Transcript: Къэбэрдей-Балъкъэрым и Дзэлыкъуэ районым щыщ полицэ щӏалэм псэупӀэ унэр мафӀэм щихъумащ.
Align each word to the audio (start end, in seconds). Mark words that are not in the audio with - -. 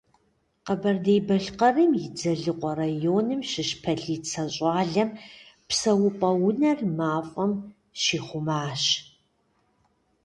Къэбэрдей-Балъкъэрым 0.65 1.91
и 2.05 2.07
Дзэлыкъуэ 2.13 2.71
районым 2.81 3.41
щыщ 3.49 3.69
полицэ 3.83 4.43
щӏалэм 4.55 5.09
псэупӀэ 5.67 6.29
унэр 6.47 6.79
мафӀэм 6.97 7.51
щихъумащ. 8.01 8.83